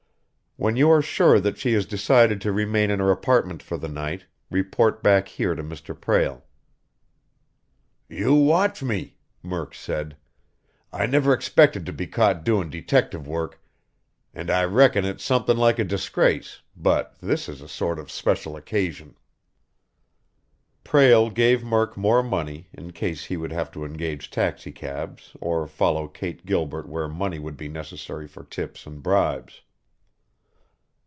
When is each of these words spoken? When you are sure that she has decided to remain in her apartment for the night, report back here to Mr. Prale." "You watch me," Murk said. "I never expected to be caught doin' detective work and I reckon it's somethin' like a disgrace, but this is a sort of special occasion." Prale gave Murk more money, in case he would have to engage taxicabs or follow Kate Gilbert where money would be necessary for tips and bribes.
When 0.57 0.75
you 0.75 0.91
are 0.91 1.01
sure 1.01 1.39
that 1.39 1.57
she 1.57 1.73
has 1.73 1.87
decided 1.87 2.39
to 2.41 2.51
remain 2.51 2.91
in 2.91 2.99
her 2.99 3.09
apartment 3.09 3.63
for 3.63 3.77
the 3.79 3.87
night, 3.87 4.25
report 4.51 5.01
back 5.01 5.27
here 5.29 5.55
to 5.55 5.63
Mr. 5.63 5.99
Prale." 5.99 6.43
"You 8.07 8.35
watch 8.35 8.83
me," 8.83 9.15
Murk 9.41 9.73
said. 9.73 10.17
"I 10.93 11.07
never 11.07 11.33
expected 11.33 11.83
to 11.87 11.93
be 11.93 12.05
caught 12.05 12.43
doin' 12.43 12.69
detective 12.69 13.25
work 13.25 13.59
and 14.35 14.51
I 14.51 14.65
reckon 14.65 15.03
it's 15.03 15.23
somethin' 15.23 15.57
like 15.57 15.79
a 15.79 15.83
disgrace, 15.83 16.61
but 16.75 17.15
this 17.21 17.47
is 17.49 17.61
a 17.63 17.67
sort 17.67 17.97
of 17.97 18.11
special 18.11 18.55
occasion." 18.55 19.15
Prale 20.83 21.31
gave 21.31 21.63
Murk 21.63 21.97
more 21.97 22.21
money, 22.21 22.67
in 22.73 22.91
case 22.91 23.23
he 23.25 23.37
would 23.37 23.53
have 23.53 23.71
to 23.71 23.83
engage 23.85 24.29
taxicabs 24.29 25.35
or 25.39 25.65
follow 25.65 26.07
Kate 26.09 26.45
Gilbert 26.45 26.87
where 26.89 27.07
money 27.07 27.39
would 27.39 27.57
be 27.57 27.69
necessary 27.69 28.27
for 28.27 28.43
tips 28.43 28.85
and 28.85 29.01
bribes. 29.01 29.61